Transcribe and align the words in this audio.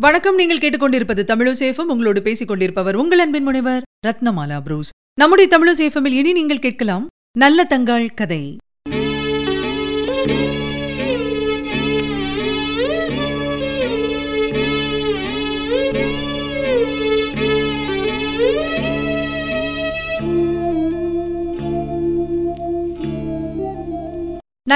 வணக்கம். 0.00 0.34
நீங்கள் 0.34 0.58
கேட்டுக்கொண்டிருப்பது 0.58 1.22
தமிழசேஃபம் 1.22 1.90
உங்களோடு 1.92 2.22
பேசிக் 2.22 2.48
கொண்டிருப்பவர் 2.48 2.96
உங்கள் 2.96 3.18
அன்பின் 3.18 3.42
முனைவர் 3.42 3.82
ரத்னமாலா 4.06 4.60
புரூஸ். 4.60 4.90
நம்முடைய 5.14 5.58
தமிழசேஃபமில் 5.58 6.16
இனி 6.20 6.32
நீங்கள் 6.32 6.58
கேட்கலாம் 6.58 7.06
நல்ல 7.38 7.66
தங்காள் 7.68 8.08
கதை. 8.14 8.56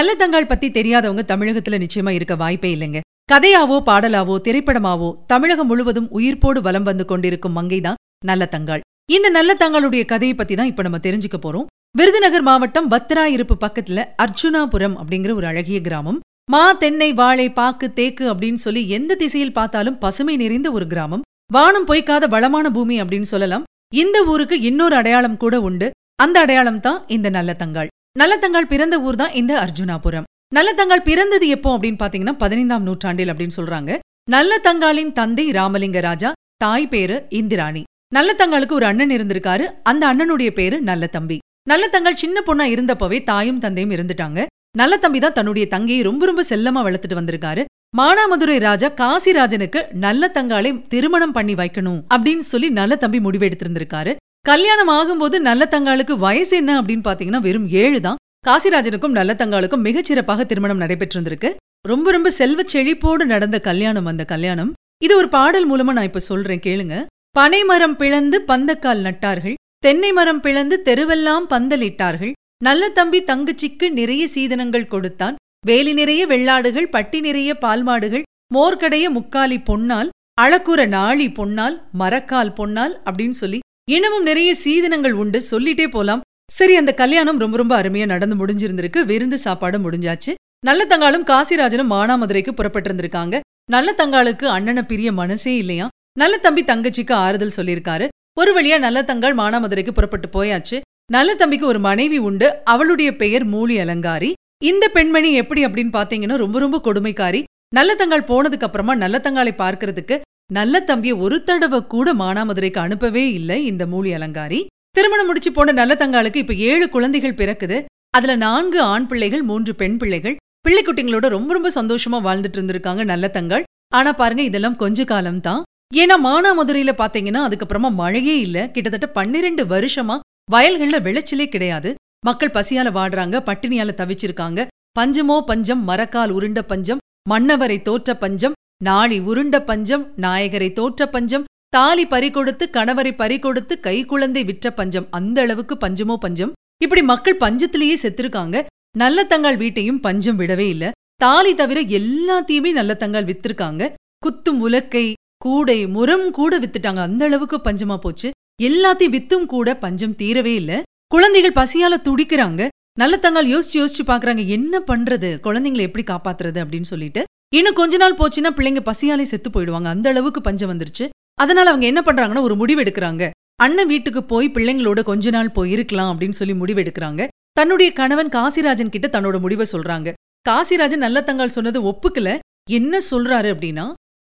நல்லதங்கால் 0.02 0.46
பத்தி 0.46 0.70
தெரியாதவங்க 0.70 1.22
தமிழகத்துல 1.32 1.78
நிச்சயமா 1.82 2.10
இருக்க 2.10 2.34
வாய்ப்பே 2.36 2.74
இல்லைங்க. 2.74 3.00
கதையாவோ 3.32 3.76
பாடலாவோ 3.86 4.36
திரைப்படமாவோ 4.46 5.14
தமிழகம் 5.26 5.66
முழுவதும் 5.66 6.08
உயிர்ப்போடு 6.18 6.60
வலம் 6.60 6.82
வந்து 6.82 7.04
கொண்டிருக்கும் 7.04 7.54
மங்கைதான் 7.56 7.94
நல்லதங்காள். 8.26 8.80
இந்த 9.12 9.30
நல்லதங்காளுடைய 9.30 10.04
கதையை 10.04 10.36
பத்தி 10.36 10.54
தான் 10.54 10.66
இப்ப 10.66 10.82
நம்ம 10.82 10.98
தெரிஞ்சுக்க 10.98 11.38
போறோம். 11.42 11.68
விருதுநகர் 11.96 12.42
மாவட்டம் 12.42 12.90
பத்ரா 12.90 13.24
இருப்பு 13.24 13.56
பக்கத்துல 13.60 14.04
அர்ஜுனாபுரம் 14.24 14.98
அப்படிங்கிற 15.00 15.34
ஒரு 15.34 15.46
அழகிய 15.46 15.80
கிராமம். 15.80 16.20
மா 16.50 16.72
தென்னை 16.72 17.12
வாழை 17.12 17.50
பாக்கு 17.50 17.92
தேக்கு 17.92 18.34
அப்படின்னு 18.34 18.60
சொல்லி 18.66 18.88
எந்த 18.88 19.14
திசையில் 19.14 19.52
பார்த்தாலும் 19.52 19.98
பசுமை 19.98 20.36
நிறைந்த 20.36 20.70
ஒரு 20.70 20.86
கிராமம். 20.86 21.24
வானம் 21.52 21.86
பொய்க்காத 21.86 22.26
வளமான 22.26 22.70
பூமி 22.70 23.02
அப்படின்னு 23.02 23.32
சொல்லலாம். 23.34 23.62
இந்த 23.94 24.24
ஊருக்கு 24.24 24.60
இன்னொரு 24.60 24.96
அடையாளம் 24.96 25.36
கூட 25.36 25.60
உண்டு. 25.60 25.90
அந்த 26.14 26.40
அடையாளம் 26.40 26.80
தான் 26.80 27.04
இந்த 27.06 27.28
நல்ல 27.30 27.56
தங்காள் 27.58 27.90
நல்லத்தங்கால் 28.20 28.68
பிறந்த 28.70 28.96
ஊர் 29.06 29.16
தான் 29.20 29.36
இந்த 29.40 29.52
அர்ஜுனாபுரம். 29.64 30.26
நல்லத்தங்கால் 30.56 31.04
பிறந்தது 31.06 31.46
எப்போ 31.54 31.68
அப்படின்னு 31.76 32.00
பாத்தீங்கன்னா 32.02 32.34
பதினைந்தாம் 32.42 32.84
நூற்றாண்டில் 32.88 33.30
அப்படின்னு 33.32 33.56
சொல்றாங்க. 33.58 33.92
நல்லத்தங்காலின் 34.34 35.12
தந்தை 35.18 35.44
ராமலிங்க 35.58 36.00
ராஜா 36.06 36.30
தாய் 36.64 36.88
பேரு 36.92 37.16
இந்திராணி. 37.40 37.82
நல்லத்தங்காலுக்கு 38.16 38.76
ஒரு 38.78 38.86
அண்ணன் 38.90 39.14
இருந்திருக்காரு. 39.16 39.64
அந்த 39.90 40.02
அண்ணனுடைய 40.12 40.50
பேரு 40.58 40.78
நல்ல 40.90 41.06
தம்பி 41.16 41.38
நல்லத்தங்கால் 41.70 42.20
சின்ன 42.22 42.38
பொண்ணா 42.48 42.64
இருந்தப்பவே 42.74 43.18
தாயும் 43.30 43.62
தந்தையும் 43.64 43.94
இருந்துட்டாங்க 43.96 44.40
நல்ல 44.80 44.94
தம்பி 45.04 45.18
தான் 45.24 45.36
தன்னுடைய 45.38 45.64
தங்கையை 45.74 46.02
ரொம்ப 46.08 46.26
ரொம்ப 46.30 46.42
செல்லமா 46.50 46.80
வளர்த்துட்டு 46.86 47.20
வந்திருக்காரு. 47.20 47.64
மானாமதுரை 47.98 48.58
ராஜா 48.68 48.88
காசிராஜனுக்கு 49.00 49.80
நல்ல 50.04 50.30
தங்காலை 50.36 50.70
திருமணம் 50.92 51.34
பண்ணி 51.36 51.54
வைக்கணும் 51.54 52.00
அப்படின்னு 52.14 52.44
சொல்லி 52.52 52.70
நல்ல 52.80 52.96
தம்பி 53.02 53.18
முடிவெடுத்திருந்திருக்காரு 53.26 54.12
கல்யாணம் 54.48 54.90
ஆகும்போது 54.98 55.36
நல்ல 55.48 55.62
தங்காளுக்கு 55.72 56.14
வயசு 56.22 56.54
என்ன 56.60 56.72
அப்படின்னு 56.80 57.04
பாத்தீங்கன்னா 57.08 57.40
வெறும் 57.44 57.68
ஏழு 57.82 57.98
தான். 58.06 58.18
காசிராஜனுக்கும் 58.46 59.16
நல்ல 59.18 59.32
தங்காளுக்கும் 59.42 59.84
மிகச்சிறப்பாக 59.86 60.44
திருமணம் 60.50 60.80
நடைபெற்றிருந்திருக்கு. 60.82 61.50
ரொம்ப 61.90 62.10
ரொம்ப 62.16 62.30
செல்வ 62.38 62.62
செழிப்போடு 62.72 63.24
நடந்த 63.34 63.58
கல்யாணம் 63.68 64.08
அந்த 64.12 64.24
கல்யாணம். 64.32 64.72
இது 65.06 65.14
ஒரு 65.20 65.28
பாடல் 65.36 65.66
மூலமா 65.70 65.92
நான் 65.96 66.10
இப்ப 66.10 66.22
சொல்றேன் 66.30 66.64
கேளுங்க. 66.66 66.96
பனை 67.38 67.62
மரம் 67.70 67.96
பிளந்து 68.00 68.36
பந்தக்கால் 68.50 69.04
நட்டார்கள் 69.06 69.56
தென்னை 69.86 70.10
மரம் 70.18 70.42
பிளந்து 70.44 70.76
தெருவெல்லாம் 70.88 71.48
பந்தலிட்டார்கள். 71.54 72.34
நல்ல 72.66 72.90
தம்பி 72.98 73.20
தங்கச்சிக்கு 73.30 73.86
நிறைய 74.00 74.22
சீதனங்கள் 74.36 74.92
கொடுத்தான். 74.92 75.36
வேலி 75.66 75.92
நிறைய 76.00 76.22
வெள்ளாடுகள் 76.32 76.92
பட்டி 76.96 77.18
நிறைய 77.20 77.50
பால்மாடுகள் 77.64 78.28
மோர்க்கடைய 78.54 79.06
முக்காலி 79.16 79.58
பொன்னால் 79.68 80.08
அழக்குற 80.42 80.80
நாளி 80.94 81.26
பொன்னால் 81.38 81.76
மரக்கால் 82.00 82.56
பொன்னால் 82.58 82.94
அப்படின்னு 83.06 83.36
சொல்லி 83.42 83.58
இன்னமும் 83.90 84.22
நிறைய 84.22 84.54
சீதனங்கள் 84.54 85.12
உண்டு. 85.12 85.42
சொல்லிட்டே 85.50 85.86
போலாம். 85.90 86.20
சரி 86.52 86.76
அந்த 86.76 86.94
கல்யாணம் 86.94 87.38
ரொம்ப 87.38 87.56
ரொம்ப 87.56 87.82
அருமையா 87.82 88.06
நடந்து 88.06 88.36
முடிஞ்சிருந்திருக்கு. 88.36 89.04
விருந்து 89.04 89.38
சாப்பாடு 89.38 89.78
முடிஞ்சாச்சு. 89.78 90.32
நல்ல 90.64 90.84
தங்காலும் 90.86 91.26
காசிராஜனும் 91.30 91.92
மானாமதுரைக்கு 91.94 92.52
புறப்பட்டிருந்திருக்காங்க. 92.52 93.40
நல்ல 93.70 93.94
தங்காளுக்கு 93.98 94.44
அண்ணனை 94.44 94.82
பிரிய 94.82 95.12
மனசே 95.12 95.56
இல்லையா 95.56 95.88
நல்ல 96.18 96.36
தம்பி 96.36 96.62
தங்கச்சிக்கு 96.64 97.12
ஆறுதல் 97.12 97.56
சொல்லியிருக்காரு. 97.56 98.08
ஒரு 98.38 98.50
வழியா 98.56 98.78
நல்ல 98.78 99.02
தங்காள் 99.02 99.38
மானாமதுரைக்கு 99.40 99.90
புறப்பட்டு 99.90 100.28
போயாச்சு. 100.34 100.80
நல்ல 101.12 101.34
தம்பிக்கு 101.34 101.66
ஒரு 101.66 101.78
மனைவி 101.78 102.18
உண்டு. 102.18 102.48
அவளுடைய 102.64 103.16
பெயர் 103.16 103.44
மூலி 103.44 103.76
அலங்காரி. 103.78 104.32
இந்த 104.64 104.88
பெண்மணி 104.88 105.32
எப்படி 105.32 105.64
அப்படின்னு 105.64 105.94
பாத்தீங்கன்னா 105.98 106.36
ரொம்ப 106.36 106.58
ரொம்ப 106.58 106.80
கொடுமைக்காரி. 106.84 107.42
நல்ல 107.74 107.94
தங்காள் 107.94 108.28
போனதுக்கு 108.30 108.68
அப்புறமா 108.68 108.94
நல்ல 108.94 109.20
தங்காளை 109.22 109.52
பார்க்கறதுக்கு 109.58 110.20
நல்ல 110.52 110.80
தம்பியை 110.80 111.14
ஒரு 111.16 111.36
தடவை 111.42 111.80
கூட 111.86 112.08
மானாமதுரைக்கு 112.14 112.78
அனுப்பவே 112.78 113.24
இல்லை 113.32 113.56
இந்த 113.66 113.86
மூலி 113.86 114.10
அலங்காரி. 114.12 114.60
திருமணம் 114.90 115.26
முடிச்சு 115.26 115.50
போன 115.52 115.72
நல்ல 115.72 115.92
தங்காளுக்கு 115.94 116.36
இப்ப 116.36 116.54
ஏழு 116.70 116.86
குழந்தைகள் 116.88 117.38
பிறக்குது. 117.40 117.76
அதுல 118.10 118.32
நான்கு 118.36 118.78
ஆண் 118.82 119.06
பிள்ளைகள் 119.06 119.42
மூன்று 119.42 119.72
பெண் 119.74 119.96
பிள்ளைகள். 119.96 120.36
பிள்ளைக்குட்டிங்களோட 120.66 121.26
ரொம்ப 121.28 121.52
ரொம்ப 121.52 121.68
சந்தோஷமா 121.78 122.18
வாழ்ந்துட்டு 122.26 122.58
இருந்திருக்காங்க 122.58 123.04
நல்ல 123.04 123.28
தங்கள். 123.28 123.64
ஆனா 123.94 124.12
பாருங்க 124.12 124.42
இதெல்லாம் 124.42 124.76
கொஞ்ச 124.76 125.04
காலம் 125.04 125.40
தான் 125.40 125.62
ஏன்னா 125.94 126.16
மானாமதுரையில 126.26 126.92
பாத்தீங்கன்னா 126.98 127.40
அதுக்கப்புறமா 127.46 127.88
மழையே 128.02 128.36
இல்ல. 128.40 128.58
கிட்டத்தட்ட 128.70 129.08
பன்னிரெண்டு 129.08 129.64
வருஷமா 129.64 130.16
வயல்கள்ல 130.52 130.98
விளைச்சலே 131.06 131.46
கிடையாது. 131.54 131.90
மக்கள் 132.26 132.54
பசியால 132.54 132.88
வாடுறாங்க 132.98 133.36
பட்டினியால 133.48 133.92
தவிச்சிருக்காங்க. 134.00 134.60
பஞ்சமோ 134.98 135.36
பஞ்சம் 135.40 135.82
மரக்கால் 135.88 136.32
உருண்ட 136.36 136.60
பஞ்சம் 136.62 137.02
மன்னவரை 137.30 137.78
தோற்ற 137.82 138.10
பஞ்சம் 138.16 138.56
நாளி 138.82 139.20
உருண்ட 139.20 139.64
பஞ்சம் 139.64 140.12
நாயகரை 140.16 140.72
தோற்ற 140.72 141.08
பஞ்சம் 141.08 141.44
தாலி 141.68 142.06
பறிகொடுத்து 142.06 142.70
கணவரை 142.72 143.14
பறிகொடுத்து 143.14 143.80
கை 143.80 144.04
குழந்தை 144.04 144.44
விற்ற 144.44 144.72
பஞ்சம் 144.72 145.06
அந்த 145.10 145.40
அளவுக்கு 145.40 145.74
பஞ்சமோ 145.74 146.14
பஞ்சம்? 146.14 146.52
இப்படி 146.82 147.02
மக்கள் 147.02 147.36
பஞ்சத்திலேயே 147.36 147.94
செத்துருக்காங்க. 148.02 148.64
நல்ல 148.98 149.24
வீட்டையும் 149.56 150.00
பஞ்சம் 150.00 150.38
விடவே 150.38 150.68
இல்ல. 150.68 150.90
தாலி 151.16 151.54
தவிர 151.54 151.80
எல்லாத்தையுமே 151.80 152.72
நல்ல 152.72 152.96
வித்திருக்காங்க. 153.24 153.92
குத்தும் 154.26 154.68
உலக்கை 154.68 155.12
கூடை 155.36 155.86
முரம் 155.86 156.30
கூட 156.30 156.58
வித்துட்டாங்க. 156.58 156.96
அந்த 156.96 157.24
அளவுக்கு 157.24 157.60
பஞ்சமா 157.64 157.96
போச்சு. 157.96 158.30
எல்லாத்தையும் 158.62 159.14
வித்தும் 159.18 159.46
கூட 159.46 159.76
பஞ்சம் 159.76 160.16
தீரவே 160.18 160.54
இல்ல. 160.54 160.82
குழந்தைகள் 161.06 161.64
பசியால 161.64 161.96
துடிக்கிறாங்க. 162.04 162.68
நல்ல 162.98 163.16
யோசிச்சு 163.46 163.74
யோசிச்சு 163.74 164.04
பாக்குறாங்க. 164.06 164.46
என்ன 164.46 164.78
பண்றது? 164.78 165.38
குழந்தைங்களை 165.42 165.80
எப்படி 165.80 166.12
காப்பாத்துறது 166.12 166.64
அப்படின்னு 166.64 166.90
சொல்லிட்டு 166.94 167.24
இன்னும் 167.56 167.74
கொஞ்ச 167.74 167.96
நாள் 167.96 168.14
போச்சுன்னா 168.14 168.50
பிள்ளைங்க 168.56 168.80
பசியாலே 168.88 169.22
செத்து 169.22 169.48
போயிடுவாங்க. 169.50 169.88
அந்த 169.94 170.08
அளவுக்கு 170.08 170.40
பஞ்சம் 170.40 170.70
வந்துருச்சு. 170.70 171.08
அதனால 171.34 171.68
அவங்க 171.68 171.86
என்ன 171.86 172.00
பண்றாங்கன்னா 172.00 172.40
ஒரு 172.40 172.56
முடிவு 172.56 172.82
எடுக்கிறாங்க. 172.82 173.30
அண்ணன் 173.54 173.86
வீட்டுக்கு 173.86 174.24
போய் 174.24 174.48
பிள்ளைங்களோட 174.48 175.02
கொஞ்ச 175.02 175.30
நாள் 175.30 175.50
போய் 175.50 175.70
இருக்கலாம் 175.70 176.10
அப்படின்னு 176.12 176.38
சொல்லி 176.40 176.54
முடிவு 176.54 176.82
எடுக்கிறாங்க. 176.82 177.26
தன்னுடைய 177.52 177.92
கணவன் 177.92 178.28
காசிராஜன் 178.28 178.92
கிட்ட 178.94 179.08
தன்னோட 179.08 179.40
முடிவை 179.40 179.66
சொல்றாங்க. 179.72 180.12
காசிராஜன் 180.48 181.04
நல்ல 181.06 181.20
தங்கால் 181.26 181.56
சொன்னது 181.56 181.82
ஒப்புக்கல. 181.90 182.38
என்ன 182.70 183.00
சொல்றாரு 183.10 183.50
அப்படின்னா 183.54 183.92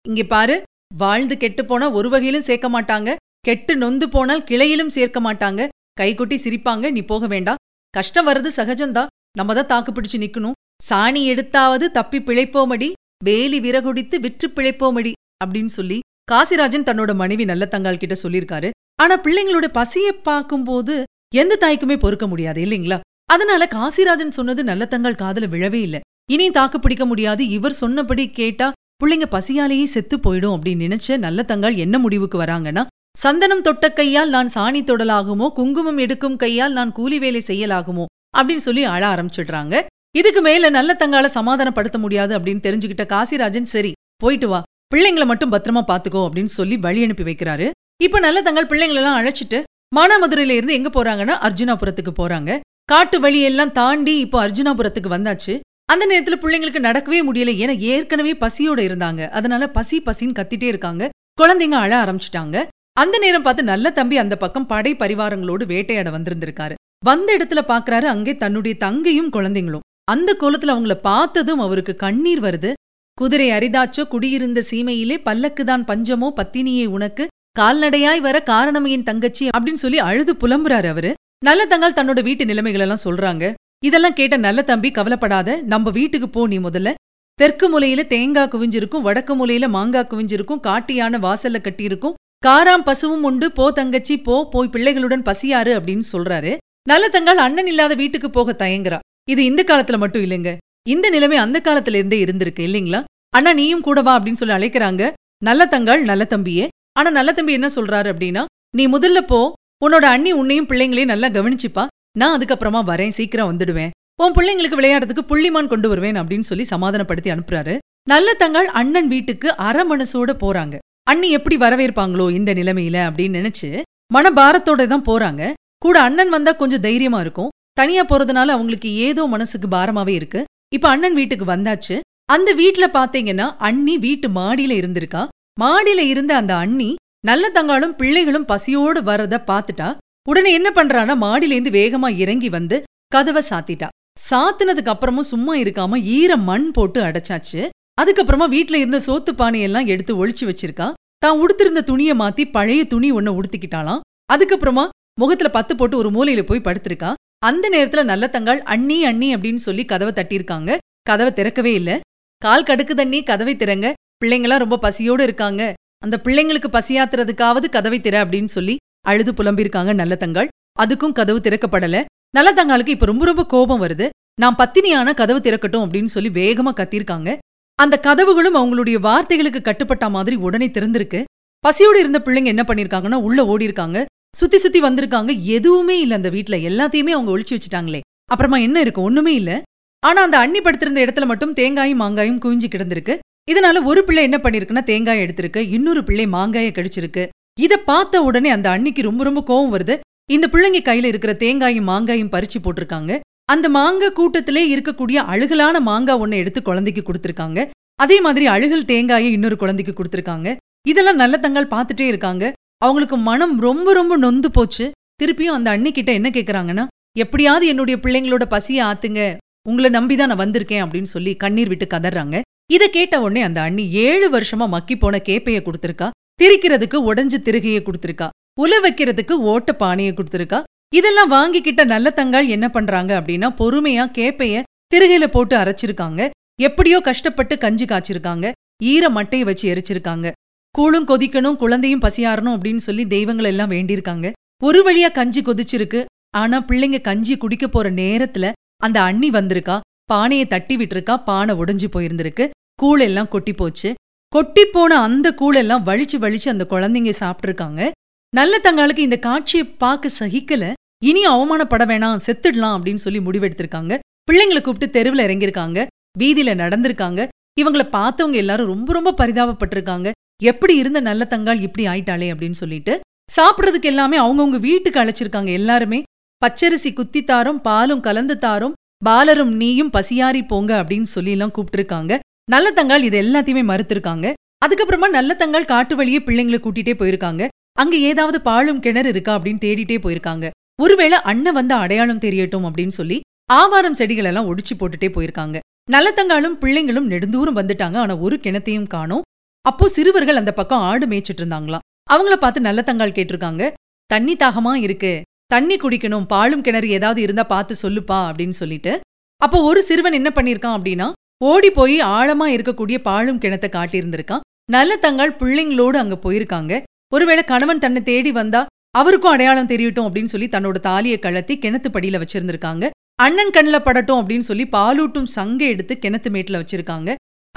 இங்க 0.08 0.22
பாரு 0.22 0.62
வாழ்ந்து 0.96 1.36
கெட்டு 1.36 1.64
போனா 1.64 1.90
ஒரு 1.90 2.08
வகையிலும் 2.08 2.46
சேர்க்க 2.48 2.68
மாட்டாங்க. 2.76 3.14
கெட்டு 3.40 3.76
நொந்து 3.76 4.08
போனால் 4.08 4.46
கிளையிலும் 4.50 4.94
சேர்க்க 4.98 5.20
மாட்டாங்க. 5.20 5.68
கைகொட்டி 6.00 6.36
சிரிப்பாங்க 6.44 6.90
நீ 6.90 7.02
போக 7.02 7.26
வேண்டாம். 7.26 7.60
கஷ்டம் 7.90 8.26
வர்றது 8.26 8.50
சகஜம்தான். 8.56 9.10
நம்ம 9.38 9.54
தான் 9.54 9.66
தாக்கு 9.66 9.92
பிடிச்சு 9.92 10.22
நிக்கணும். 10.24 10.56
சாணி 10.90 11.20
எடுத்தாவது 11.32 11.86
தப்பி 11.90 12.18
பிழைப்போமடி. 12.18 12.92
வேலி 13.24 13.60
விறகுடித்து 13.60 14.16
விற்று 14.20 14.48
பிழைப்போமடி 14.48 15.12
அப்படின்னு 15.44 15.72
சொல்லி 15.78 15.98
காசிராஜன் 16.32 16.86
தன்னோட 16.88 17.14
மனைவி 17.14 17.44
நல்ல 17.44 17.68
தங்கால் 17.70 17.98
கிட்ட 17.98 18.14
சொல்லியிருக்காரு. 18.22 18.70
ஆனா 19.02 19.14
பிள்ளைங்களோட 19.20 19.66
பசியை 19.68 20.12
பார்க்கும்போது 20.12 21.02
எந்த 21.34 21.58
தாய்க்குமே 21.60 21.96
பொறுக்க 21.98 22.26
முடியாது 22.26 22.60
இல்லைங்களா? 22.62 23.00
அதனால 23.24 23.68
காசிராஜன் 23.74 24.36
சொன்னது 24.38 24.64
நல்ல 24.64 24.88
தங்காள் 24.90 25.20
காதுல 25.22 25.46
விழவே 25.48 25.80
இல்ல. 25.86 26.00
இனி 26.32 26.50
தாக்கு 26.50 26.78
பிடிக்க 26.80 27.06
முடியாது 27.06 27.48
இவர் 27.48 27.72
சொன்னபடி 27.72 28.30
கேட்டா 28.30 28.72
பிள்ளைங்க 29.04 29.26
பசியாலேயே 29.30 29.84
செத்து 29.84 30.16
போயிடும் 30.16 30.54
அப்படின்னு 30.56 30.84
நினைச்ச 30.86 31.18
நல்ல 31.18 31.44
தங்கால் 31.48 31.76
என்ன 31.76 31.98
முடிவுக்கு 31.98 32.42
வராங்கன்னா 32.42 32.86
சந்தனம் 33.18 33.60
தொட்ட 33.60 33.92
கையால் 33.92 34.28
நான் 34.28 34.50
சாணி 34.54 34.80
தொடலாகுமோ 34.84 35.46
குங்குமம் 35.52 35.98
எடுக்கும் 35.98 36.36
கையால் 36.36 36.72
நான் 36.72 36.92
கூலி 36.92 37.18
வேலை 37.18 37.42
செய்யலாகுமோ 37.46 38.04
அப்படின்னு 38.38 38.64
சொல்லி 38.68 38.84
அழ 38.84 39.02
ஆரம்பிச்சிடுறாங்க. 39.14 39.74
இதுக்கு 40.18 40.40
மேல 40.40 40.68
நல்ல 40.76 40.90
தங்கால 41.00 41.26
சமாதானப்படுத்த 41.38 41.98
முடியாது 42.04 42.32
அப்படின்னு 42.38 42.64
தெரிஞ்சுக்கிட்ட 42.66 43.04
காசிராஜன் 43.14 43.72
சரி 43.74 43.92
போயிட்டு 44.22 44.48
வா. 44.48 44.60
பிள்ளைங்களை 44.94 45.26
மட்டும் 45.30 45.52
பத்திரமா 45.52 45.82
பாத்துக்கோ 45.90 46.20
அப்படின்னு 46.26 46.52
சொல்லி 46.58 46.76
வழி 46.84 47.00
அனுப்பி 47.06 47.24
வைக்கிறாரு. 47.28 47.66
இப்ப 48.02 48.18
நல்ல 48.26 48.38
தங்கள் 48.46 48.68
பிள்ளைங்களெல்லாம் 48.70 49.18
அழைச்சிட்டு 49.20 49.58
மானாமதுரையில 49.96 50.56
இருந்து 50.58 50.76
எங்க 50.78 50.90
போறாங்கன்னா 50.94 51.34
அர்ஜுனாபுரத்துக்கு 51.46 52.12
போறாங்க. 52.20 52.50
காட்டு 52.84 53.16
வழியெல்லாம் 53.20 53.72
தாண்டி 53.72 54.14
இப்போ 54.24 54.38
அர்ஜுனாபுரத்துக்கு 54.46 55.10
வந்தாச்சு. 55.16 55.54
அந்த 55.92 56.04
நேரத்துல 56.10 56.36
பிள்ளைங்களுக்கு 56.42 56.80
நடக்கவே 56.88 57.18
முடியல. 57.28 57.52
ஏன்னா 57.62 57.74
ஏற்கனவே 57.90 58.32
பசியோட 58.44 58.80
இருந்தாங்க. 58.88 59.22
அதனால 59.28 59.68
பசி 59.76 59.96
பசின்னு 60.06 60.38
கத்திட்டே 60.38 60.68
இருக்காங்க. 60.72 61.08
குழந்தைங்க 61.40 61.76
அழ 61.84 61.92
ஆரம்பிச்சிட்டாங்க. 62.04 62.56
அந்த 63.02 63.16
நேரம் 63.18 63.44
பார்த்து 63.46 63.62
நல்ல 63.72 63.86
தம்பி 63.90 64.16
அந்த 64.18 64.34
பக்கம் 64.36 64.68
படை 64.72 64.92
பரிவாரங்களோடு 64.94 65.64
வேட்டையாட 65.72 66.10
வந்திருந்திருக்காரு. 66.10 66.74
வந்த 67.04 67.28
இடத்துல 67.36 67.60
பாக்குறாரு 67.72 68.06
அங்கே 68.14 68.32
தன்னுடைய 68.36 68.74
தங்கையும் 68.84 69.32
குழந்தைங்களும். 69.32 69.84
அந்த 70.12 70.36
கோலத்துல 70.40 70.72
அவங்கள 70.72 70.94
பார்த்ததும் 70.94 71.58
அவருக்கு 71.58 71.96
கண்ணீர் 71.96 72.40
வருது. 72.40 72.72
குதிரை 73.14 73.50
அரிதாச்சோ 73.50 74.02
குடியிருந்த 74.08 74.64
சீமையிலே 74.70 75.16
பல்லக்குதான் 75.24 75.84
பஞ்சமோ 75.84 76.28
பத்தினியே 76.36 76.86
உனக்கு 76.86 77.26
கால்நடையாய் 77.58 78.20
வர 78.20 78.42
காரணம் 78.42 78.84
என் 78.84 79.02
தங்கச்சி 79.02 79.48
அப்படின்னு 79.48 79.80
சொல்லி 79.84 79.98
அழுது 79.98 80.32
புலம்புறாரு 80.32 80.88
அவரு. 80.88 81.14
நல்ல 81.44 81.66
தங்கால் 81.66 81.96
தன்னோட 81.96 82.22
வீட்டு 82.22 82.44
நிலைமைகள் 82.44 82.80
எல்லாம் 82.80 83.04
சொல்றாங்க. 83.04 83.54
இதெல்லாம் 83.84 84.12
கேட்ட 84.12 84.36
நல்ல 84.36 84.62
தம்பி 84.62 84.90
கவலைப்படாத 84.90 85.62
நம்ம 85.62 85.90
வீட்டுக்கு 85.90 86.28
போ 86.28 86.46
நீ 86.46 86.58
முதல்ல. 86.58 86.94
தெற்கு 87.34 87.66
மூலையில 87.70 88.06
தேங்காய் 88.06 88.48
குவிஞ்சிருக்கும் 88.48 89.00
வடக்கு 89.00 89.32
மூலையில 89.36 89.68
மாங்காய் 89.68 90.08
குவிஞ்சிருக்கும் 90.10 90.62
காட்டியான 90.62 91.18
வாசல்ல 91.18 91.60
கட்டியிருக்கும் 91.60 92.14
காராம் 92.46 92.84
பசுவும் 92.84 93.22
உண்டு 93.22 93.52
போ 93.52 93.70
தங்கச்சி 93.70 94.20
போ 94.20 94.48
போய் 94.48 94.72
பிள்ளைகளுடன் 94.72 95.26
பசியாரு 95.30 95.74
அப்படின்னு 95.76 96.02
சொல்றாரு. 96.12 96.56
நல்ல 96.88 97.08
தங்கால் 97.08 97.44
அண்ணன் 97.46 97.66
இல்லாத 97.66 97.94
வீட்டுக்கு 97.94 98.30
போக 98.30 98.56
தயங்குறா. 98.58 98.98
இது 99.32 99.44
இந்த 99.44 99.62
காலத்துல 99.62 99.98
மட்டும் 99.98 100.22
இல்லைங்க. 100.22 100.56
இந்த 100.88 101.06
நிலைமை 101.10 101.36
அந்த 101.36 101.58
காலத்துல 101.64 101.98
இருந்தே 102.00 102.24
இருந்திருக்கு 102.24 102.62
இல்லைங்களா? 102.68 103.04
அண்ணா 103.28 103.52
நீயும் 103.52 103.80
கூட 103.80 104.02
வா 104.02 104.12
அப்படின்னு 104.18 104.40
சொல்லி 104.40 104.54
அழைக்கிறாங்க. 104.54 105.12
நல்ல 105.42 105.62
தங்காள் 105.70 106.02
நல்ல 106.10 106.26
தம்பியே. 106.30 106.66
ஆனா 106.92 107.10
நல்ல 107.10 107.32
தம்பி 107.32 107.52
என்ன 107.52 107.68
சொல்றாரு 107.74 108.08
அப்படின்னா 108.12 108.44
நீ 108.76 108.88
முதல்ல 108.88 109.20
போ. 109.20 109.52
உன்னோட 109.86 110.04
அண்ணி 110.14 110.32
உன்னையும் 110.32 110.66
பிள்ளைங்களையும் 110.66 111.12
நல்லா 111.12 111.28
கவனிச்சுப்பா. 111.28 111.86
நான் 112.18 112.34
அதுக்கப்புறமா 112.38 112.80
வரேன். 112.90 113.08
சீக்கிரம் 113.08 113.50
வந்துடுவேன். 113.52 113.90
உன் 114.22 114.32
பிள்ளைங்களுக்கு 114.32 114.78
விளையாடுறதுக்கு 114.80 115.24
புள்ளிமான் 115.28 115.66
கொண்டு 115.66 115.88
வருவேன் 115.88 116.20
அப்படின்னு 116.20 116.48
சொல்லி 116.50 116.64
சமாதானப்படுத்தி 116.64 117.30
அனுப்புறாரு. 117.30 117.78
நல்ல 118.08 118.28
தங்காள் 118.38 118.70
அண்ணன் 118.80 119.08
வீட்டுக்கு 119.08 119.56
அரை 119.56 119.84
மனசோட 119.90 120.32
போறாங்க. 120.44 120.78
அண்ணி 121.02 121.30
எப்படி 121.30 121.56
வரவேற்பாங்களோ 121.56 122.26
இந்த 122.32 122.54
நிலைமையில 122.54 122.96
அப்படின்னு 123.08 123.38
நினைச்சு 123.40 123.82
மனபாரத்தோட 124.14 124.82
தான் 124.86 125.06
போறாங்க. 125.10 125.52
கூட 125.78 126.00
அண்ணன் 126.00 126.28
வந்தா 126.28 126.52
கொஞ்சம் 126.52 126.80
தைரியமா 126.80 127.20
இருக்கும். 127.20 127.48
தனியா 127.76 128.02
போறதுனால 128.02 128.48
அவங்களுக்கு 128.56 128.90
ஏதோ 129.06 129.22
மனசுக்கு 129.26 129.68
பாரமாவே 129.68 130.12
இருக்கு. 130.18 130.40
இப்ப 130.74 130.88
அண்ணன் 130.88 131.16
வீட்டுக்கு 131.18 131.46
வந்தாச்சு. 131.54 131.96
அந்த 132.34 132.50
வீட்ல 132.52 132.86
பாத்தீங்கன்னா 132.94 133.46
அண்ணி 133.68 133.94
வீட்டு 133.98 134.28
மாடியில 134.28 134.76
இருந்திருக்கா. 134.80 135.22
மாடியில 135.60 136.00
இருந்த 136.12 136.32
அந்த 136.36 136.52
அண்ணி 136.56 136.88
நல்ல 137.20 137.44
தங்காலும் 137.48 137.94
பிள்ளைகளும் 138.00 138.44
பசியோடு 138.44 139.00
வர்றத 139.00 139.36
பாத்துட்டா. 139.50 139.88
உடனே 140.28 140.50
என்ன 140.52 140.68
பண்றானா 140.70 141.14
மாடியிலேந்து 141.24 141.70
வேகமா 141.78 142.08
இறங்கி 142.22 142.48
வந்து 142.48 142.76
கதவை 143.14 143.42
சாத்திட்டா. 143.50 143.88
சாத்துனதுக்கு 144.30 144.92
அப்புறமும் 144.94 145.30
சும்மா 145.32 145.54
இருக்காம 145.56 145.98
ஈர 146.18 146.36
மண் 146.48 146.68
போட்டு 146.70 147.00
அடைச்சாச்சு. 147.02 147.60
அதுக்கப்புறமா 148.00 148.46
வீட்ல 148.54 148.76
இருந்த 148.78 148.98
சோத்து 149.06 149.32
பானையெல்லாம் 149.40 149.86
எடுத்து 149.86 150.12
ஒளிச்சு 150.20 150.44
வச்சிருக்கா. 150.50 150.88
தான் 151.18 151.38
உடுத்திருந்த 151.38 151.80
துணியை 151.80 152.14
மாத்தி 152.18 152.44
பழைய 152.50 152.80
துணி 152.84 153.08
ஒன்ன 153.12 153.32
உடுத்திக்கிட்டாலாம் 153.38 154.02
அதுக்கப்புறமா 154.32 154.84
முகத்துல 155.20 155.48
பத்து 155.50 155.72
போட்டு 155.76 155.96
ஒரு 155.96 156.08
மூலையில 156.10 156.42
போய் 156.42 156.66
படுத்திருக்கா. 156.66 157.10
அந்த 157.48 157.66
நேரத்துல 157.68 158.04
நல்ல 158.04 158.28
தங்காள் 158.32 158.60
அண்ணி 158.74 159.04
அண்ணி 159.04 159.34
அப்படின்னு 159.34 159.62
சொல்லி 159.66 159.84
கதவை 159.84 160.12
தட்டியிருக்காங்க. 160.14 160.76
கதவை 161.02 161.32
திறக்கவே 161.32 161.72
இல்ல. 161.74 162.00
கால் 162.38 162.64
கடுக்கு 162.64 162.94
தண்ணி 162.94 163.22
கதவை 163.22 163.54
திறங்க. 163.56 163.92
பிள்ளைங்களாம் 164.20 164.58
ரொம்ப 164.58 164.78
பசியோடு 164.78 165.22
இருக்காங்க. 165.22 165.62
அந்த 165.98 166.20
பிள்ளைங்களுக்கு 166.24 166.68
பசியாத்துறதுக்காவது 166.72 167.68
கதவை 167.68 168.00
திற 168.00 168.16
அப்படின்னு 168.22 168.50
சொல்லி 168.56 168.76
அழுது 169.06 169.32
புலம்பியிருக்காங்க 169.32 169.94
நல்ல 169.94 170.16
தங்காள். 170.20 170.48
அதுக்கும் 170.78 171.12
கதவு 171.12 171.40
திறக்கப்படல. 171.42 172.04
நல்ல 172.30 172.50
தங்காளுக்கு 172.52 172.88
இப்ப 172.88 173.06
ரொம்ப 173.06 173.24
ரொம்ப 173.24 173.46
கோபம் 173.46 173.82
வருது. 173.82 174.08
நான் 174.40 174.56
பத்தினியான 174.56 175.14
கதவு 175.14 175.38
திறக்கட்டும் 175.38 175.84
அப்படின்னு 175.84 176.12
சொல்லி 176.16 176.30
வேகமா 176.30 176.72
கத்திருக்காங்க 176.76 177.38
அந்த 177.74 177.94
கதவுகளும் 178.02 178.56
அவங்களுடைய 178.56 178.98
வார்த்தைகளுக்கு 179.06 179.60
கட்டுப்பட்ட 179.62 180.08
மாதிரி 180.10 180.36
உடனே 180.36 180.66
திறந்திருக்கு. 180.66 181.24
பசியோடு 181.58 181.98
இருந்த 181.98 182.18
பிள்ளைங்க 182.24 182.44
என்ன 182.44 182.64
பண்ணிருக்காங்கன்னா 182.66 183.14
உள்ள 183.14 183.46
ஓடி 183.46 183.64
இருக்காங்க 183.64 184.04
சுத்தி 184.36 184.58
சுத்தி 184.58 184.80
வந்திருக்காங்க. 184.82 185.40
எதுவுமே 185.40 186.00
இல்ல 186.00 186.14
அந்த 186.14 186.28
வீட்ல. 186.28 186.56
எல்லாத்தையுமே 186.56 187.10
அவங்க 187.10 187.38
ஒழிச்சு 187.38 187.56
வச்சுட்டாங்களே. 187.56 188.00
அப்புறமா 188.30 188.56
என்ன 188.56 188.80
இருக்கு? 188.80 189.02
ஒண்ணுமே 189.02 189.34
இல்ல. 189.34 189.62
ஆனா 190.06 190.22
அந்த 190.22 190.38
அண்ணி 190.38 190.60
படுத்திருந்த 190.60 191.04
இடத்துல 191.04 191.26
மட்டும் 191.26 191.52
தேங்காயும் 191.52 192.00
மாங்காயும் 192.00 192.40
குவிஞ்சு 192.44 192.66
கிடந்திருக்கு. 192.70 193.18
இதனால 193.50 193.84
ஒரு 193.84 194.04
பிள்ளை 194.04 194.22
என்ன 194.22 194.36
பண்ணிருக்குன்னா 194.36 194.82
தேங்காய் 194.82 195.22
எடுத்திருக்கு. 195.22 195.56
இன்னொரு 195.56 196.04
பிள்ளை 196.04 196.26
மாங்காயை 196.26 196.72
கடிச்சிருக்கு. 196.72 197.28
இத 197.60 197.76
பார்த்த 197.76 198.22
உடனே 198.22 198.50
அந்த 198.50 198.78
அன்னிக்கு 198.78 199.02
ரொம்ப 199.02 199.24
ரொம்ப 199.24 199.42
கோவம் 199.46 199.74
வருது. 199.74 200.00
இந்த 200.30 200.48
பிள்ளைங்க 200.52 200.88
கையில 200.88 201.04
இருக்கிற 201.04 201.36
தேங்காயும் 201.38 201.88
மாங்காயும் 201.88 202.32
பறிச்சு 202.32 202.58
போட்டிருக்காங்க. 202.64 203.20
அந்த 203.44 203.68
மாங்காய் 203.68 204.12
கூட்டத்திலே 204.12 204.76
இருக்கக்கூடிய 204.76 205.16
அழுகலான 205.32 205.80
மாங்காய் 205.80 206.18
ஒண்ணு 206.18 206.34
எடுத்து 206.34 206.62
குழந்தைக்கு 206.62 207.02
கொடுத்திருக்காங்க. 207.02 207.68
அதே 207.94 208.20
மாதிரி 208.20 208.46
அழுகல் 208.46 208.84
தேங்காயை 208.84 209.32
இன்னொரு 209.32 209.56
குழந்தைக்கு 209.56 210.02
கொடுத்திருக்காங்க. 210.02 210.56
இதெல்லாம் 210.86 211.16
நல்ல 211.16 211.36
தங்கள் 211.38 211.66
பார்த்துட்டே 211.66 212.06
இருக்காங்க. 212.06 212.52
அவங்களுக்கு 212.86 213.16
மனம் 213.28 213.54
ரொம்ப 213.66 213.92
ரொம்ப 213.92 214.16
நொந்து 214.24 214.50
போச்சு. 214.50 214.86
திருப்பியும் 215.20 215.56
அந்த 215.58 215.68
அண்ணிக்கிட்ட 215.76 216.10
என்ன 216.18 216.28
கேக்குறாங்கன்னா 216.32 216.84
எப்படியாவது 217.18 217.66
என்னுடைய 217.66 217.96
பிள்ளைங்களோட 218.02 218.44
பசியை 218.44 218.82
ஆத்துங்க. 218.86 219.20
உங்களை 219.68 219.88
நம்பிதான் 219.90 220.30
நான் 220.30 220.42
வந்திருக்கேன் 220.42 220.82
அப்படின்னு 220.84 221.12
சொல்லி 221.14 221.32
கண்ணீர் 221.36 221.68
விட்டு 221.68 221.86
கதறாங்க. 221.86 222.40
இத 222.72 222.84
கேட்ட 222.88 223.14
உடனே 223.20 223.42
அந்த 223.42 223.60
அண்ணி 223.60 223.84
ஏழு 224.06 224.26
வருஷமா 224.30 224.66
மக்கி 224.68 224.96
போன 224.96 225.20
கேப்பையை 225.28 225.60
கொடுத்துருக்கா. 225.60 226.08
திரிக்கிறதுக்கு 226.40 226.98
உடைஞ்ச 227.08 227.34
திருகைய 227.44 227.78
கொடுத்துருக்கா. 227.86 228.28
உல 228.62 228.74
வைக்கிறதுக்கு 228.84 229.34
ஓட்ட 229.50 229.70
பானையை 229.82 230.12
கொடுத்துருக்கா. 230.14 230.58
இதெல்லாம் 230.94 231.32
வாங்கிக்கிட்ட 231.32 231.84
நல்ல 231.84 232.12
தங்காள் 232.16 232.48
என்ன 232.56 232.66
பண்றாங்க 232.76 233.12
அப்படின்னா 233.20 233.48
பொறுமையா 233.60 234.04
கேப்பைய 234.18 234.62
திருகையில 234.90 235.26
போட்டு 235.26 235.54
அரைச்சிருக்காங்க. 235.56 236.30
எப்படியோ 236.62 236.98
கஷ்டப்பட்டு 237.00 237.54
கஞ்சி 237.58 237.84
காய்ச்சிருக்காங்க. 237.84 238.46
ஈர 238.82 239.08
மட்டையை 239.08 239.44
வச்சு 239.48 239.64
எரிச்சிருக்காங்க. 239.72 240.26
கூழும் 240.76 241.08
கொதிக்கணும் 241.08 241.56
குழந்தையும் 241.56 242.00
பசியாறணும் 242.00 242.54
அப்படின்னு 242.54 242.84
சொல்லி 242.86 243.06
தெய்வங்கள் 243.06 243.44
எல்லாம் 243.44 243.70
வேண்டியிருக்காங்க. 243.70 244.32
ஒரு 244.62 244.80
வழியா 244.86 245.12
கஞ்சி 245.12 245.42
கொதிச்சிருக்கு. 245.42 246.04
ஆனா 246.36 246.56
பிள்ளைங்க 246.68 247.00
கஞ்சி 247.00 247.36
குடிக்க 247.36 247.68
போற 247.68 247.90
நேரத்துல 247.90 248.52
அந்த 248.76 249.02
அண்ணி 249.02 249.28
வந்திருக்கா. 249.30 249.80
பானையை 250.04 250.46
தட்டி 250.46 250.76
விட்டுருக்கா. 250.76 251.14
பானை 251.24 251.54
உடைஞ்சு 251.54 251.86
போயிருந்திருக்கு. 251.92 252.50
கூழ் 252.74 253.00
எல்லாம் 253.00 253.28
கொட்டி 253.28 253.52
போச்சு. 253.52 253.94
கொட்டி 254.28 254.64
போன 254.64 254.98
அந்த 255.02 255.34
கூழெல்லாம் 255.40 255.86
வலிச்சு 255.88 256.16
வலிச்சு 256.24 256.48
அந்த 256.48 256.66
குழந்தைங்க 256.70 257.12
சாப்பிட்டிருக்காங்க. 257.20 257.90
நல்ல 258.34 258.58
தங்களுக்கு 258.58 259.02
இந்த 259.02 259.18
காட்சியை 259.18 259.64
பார்க்க 259.66 260.10
சகிக்கல. 260.18 260.72
இனி 261.04 261.26
அவமானப்பட 261.26 261.84
வேணாம் 261.92 262.20
செத்துடலாம் 262.26 262.76
அப்படின்னு 262.76 263.02
சொல்லி 263.06 263.18
முடிவெடுத்திருக்காங்க. 263.18 263.98
பிள்ளைங்களை 264.28 264.60
கூப்பிட்டு 264.60 264.90
தெருவில் 264.90 265.26
இறங்கியிருக்காங்க. 265.26 265.86
வீதியில 266.18 266.52
நடந்திருக்காங்க. 266.62 267.28
இவங்கள 267.60 267.84
பார்த்தவங்க 267.96 268.38
எல்லாரும் 268.42 268.66
ரொம்ப 268.66 268.92
ரொம்ப 268.92 269.14
பரிதாபப்பட்டிருக்காங்க. 269.20 270.10
எப்படி 270.42 270.76
இருந்த 270.76 271.00
நல்ல 271.00 271.26
தங்காள் 271.30 271.60
இப்படி 271.60 271.84
ஆயிட்டாளே 271.86 272.26
அப்படின்னு 272.32 272.58
சொல்லிட்டு 272.62 273.00
சாப்பிட்றதுக்கு 273.36 273.82
எல்லாமே 273.82 274.16
அவங்கவுங்க 274.18 274.58
வீட்டுக்கு 274.58 275.00
அழைச்சிருக்காங்க 275.00 275.50
எல்லாருமே. 275.50 276.02
பச்சரிசி 276.42 276.92
குத்தி 276.92 277.24
தாரும் 277.24 277.60
பாலும் 277.60 278.00
கலந்து 278.00 278.38
தாரும் 278.38 278.74
பாலரும் 279.04 279.52
நீயும் 279.52 279.90
பசியாரி 279.92 280.46
போங்க 280.46 280.72
அப்படின்னு 280.82 281.08
சொல்லி 281.14 281.30
எல்லாம் 281.30 281.52
கூப்பிட்டுருக்காங்க. 281.56 282.18
நல்ல 282.50 282.70
தங்காள் 282.70 283.06
இது 283.08 283.22
எல்லாத்தையுமே 283.22 283.62
மறுத்திருக்காங்க. 283.70 284.32
அதுக்கப்புறமா 284.64 285.08
நல்ல 285.10 285.36
தங்காள் 285.38 285.70
காட்டு 285.72 285.96
வழியே 285.96 286.18
பிள்ளைங்களை 286.18 286.58
கூட்டிட்டே 286.62 286.94
போயிருக்காங்க. 287.00 287.48
அங்க 287.78 287.96
ஏதாவது 287.96 288.40
பாழும் 288.40 288.80
கிணறு 288.80 289.08
இருக்கா 289.08 289.38
அப்படின்னு 289.38 289.62
தேடிட்டே 289.64 289.98
போயிருக்காங்க. 290.04 290.50
ஒருவேளை 290.82 291.18
அண்ணன் 291.22 291.54
வந்து 291.54 291.74
அடையாளம் 291.74 292.18
தெரியட்டும் 292.18 292.66
அப்படின்னு 292.68 292.94
சொல்லி 293.00 293.20
ஆவாரம் 293.52 293.94
செடிகள் 293.94 294.24
எல்லாம் 294.24 294.48
ஒடிச்சு 294.50 294.74
போட்டுட்டே 294.78 295.08
போயிருக்காங்க. 295.16 295.58
நல்லத்தங்காலும் 295.90 296.58
பிள்ளைங்களும் 296.62 297.10
நெடுந்தூரம் 297.12 297.58
வந்துட்டாங்க. 297.60 297.96
ஆனா 297.96 298.16
ஒரு 298.16 298.36
கிணத்தையும் 298.42 298.86
காணும். 298.86 299.22
அப்போ 299.68 299.84
சிறுவர்கள் 299.88 300.40
அந்த 300.40 300.52
பக்கம் 300.52 300.84
ஆடு 300.88 301.06
மேய்ச்சிட்டு 301.06 301.42
இருந்தாங்களாம். 301.42 301.84
அவங்கள 302.10 302.34
பார்த்து 302.42 302.66
நல்லத்தங்கால் 302.66 303.16
கேட்டிருக்காங்க. 303.16 303.62
தண்ணி 304.10 304.34
தாகமா 304.42 304.72
இருக்கு. 304.86 305.12
தண்ணி 305.52 305.76
குடிக்கணும். 305.76 306.26
பாலும் 306.32 306.64
கிணறு 306.66 306.88
ஏதாவது 306.96 307.20
இருந்தா 307.22 307.44
பார்த்து 307.52 307.74
சொல்லுப்பா 307.82 308.18
அப்படின்னு 308.28 308.56
சொல்லிட்டு. 308.60 308.92
அப்போ 309.40 309.58
ஒரு 309.68 309.80
சிறுவன் 309.88 310.18
என்ன 310.18 310.30
பண்ணிருக்கான் 310.34 310.76
அப்படின்னா 310.76 311.08
ஓடி 311.50 311.70
போய் 311.70 311.96
ஆழமா 312.18 312.46
இருக்கக்கூடிய 312.56 312.98
பாழும் 313.08 313.40
கிணத்தை 313.40 313.68
காட்டியிருந்திருக்கான். 313.72 314.44
நல்ல 314.74 314.92
தங்கால் 315.02 315.38
பிள்ளைங்களோடு 315.40 315.98
அங்க 316.02 316.16
போயிருக்காங்க. 316.24 316.82
ஒருவேளை 317.14 317.42
கணவன் 317.44 317.82
தன்னை 317.84 318.00
தேடி 318.02 318.32
வந்தா 318.32 318.62
அவருக்கும் 319.00 319.34
அடையாளம் 319.34 319.70
தெரியட்டும் 319.72 320.06
அப்படின்னு 320.06 320.32
சொல்லி 320.34 320.48
தன்னோட 320.48 320.78
தாலியை 320.88 321.18
கழத்தி 321.22 321.54
கிணத்து 321.64 321.88
படியில 321.92 322.20
வச்சிருந்திருக்காங்க. 322.22 322.84
அண்ணன் 323.24 323.54
கண்ணில் 323.56 323.84
படட்டும் 323.84 324.20
அப்படின்னு 324.20 324.48
சொல்லி 324.50 324.64
பாலூட்டும் 324.76 325.28
சங்க 325.36 325.60
எடுத்து 325.72 325.94
கிணத்து 326.02 326.30
மேட்டுல 326.34 326.60
வச்சிருக்காங்க. 326.62 327.10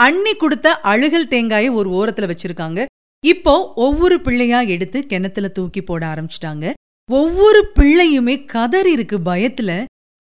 அண்ணி 0.06 0.34
கொடுத்த 0.34 0.68
அழுகல் 0.92 1.28
தேங்காயை 1.28 1.70
ஒரு 1.70 1.90
ஓரத்துல 2.00 2.28
வச்சிருக்காங்க. 2.32 2.86
இப்போ 3.24 3.54
ஒவ்வொரு 3.86 4.18
பிள்ளையா 4.22 4.60
எடுத்து 4.74 5.00
கிணத்துல 5.06 5.48
தூக்கி 5.48 5.82
போட 5.82 6.02
ஆரம்பிச்சிட்டாங்க. 6.12 6.66
ஒவ்வொரு 7.12 7.62
பிள்ளையுமே 7.80 8.36
கதறி 8.46 8.92
இருக்கு 8.92 9.18
பயத்துல. 9.20 9.72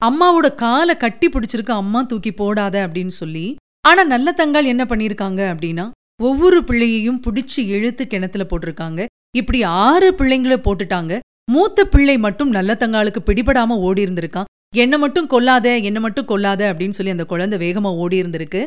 அம்மாவோட 0.05 0.47
காலை 0.55 0.97
கட்டி 0.97 1.27
பிடிச்சிருக்கு 1.27 1.73
அம்மா 1.83 2.01
தூக்கி 2.01 2.31
போடாத 2.31 2.75
அப்படின்னு 2.87 3.13
சொல்லி. 3.21 3.45
ஆனா 3.87 4.03
நல்ல 4.03 4.33
தங்கால் 4.37 4.71
என்ன 4.73 4.83
பண்ணிருக்காங்க 4.89 5.41
அப்படின்னா 5.53 5.85
ஒவ்வொரு 6.21 6.59
பிள்ளையையும் 6.63 7.21
பிடிச்சு 7.25 7.61
இழுத்து 7.75 8.07
கிணத்துல 8.07 8.45
போட்டிருக்காங்க. 8.49 9.05
இப்படி 9.37 9.59
ஆறு 9.63 10.09
பிள்ளைங்கள 10.11 10.57
போட்டுட்டாங்க. 10.65 11.19
மூத்த 11.51 11.85
பிள்ளை 11.85 12.17
மட்டும் 12.17 12.49
நல்ல 12.49 12.75
தங்காளுக்கு 12.79 13.21
பிடிபடாம 13.25 13.77
ஓடி 13.87 14.03
இருந்திருக்கான். 14.05 14.49
என்ன 14.75 14.97
மட்டும் 14.97 15.29
கொல்லாத 15.29 15.67
என்ன 15.89 15.99
மட்டும் 15.99 16.27
கொல்லாத 16.27 16.61
அப்படின்னு 16.71 16.97
சொல்லி 16.97 17.11
அந்த 17.11 17.25
குழந்தை 17.25 17.55
வேகமா 17.63 17.91
ஓடி 18.03 18.17
இருந்திருக்கு. 18.21 18.61